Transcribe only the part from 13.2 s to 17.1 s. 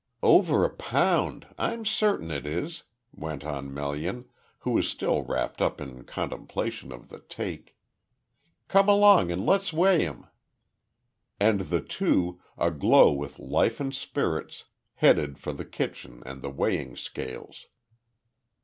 life and spirits, headed for the kitchen and the weighing